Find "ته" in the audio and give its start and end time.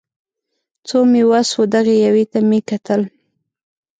2.31-2.39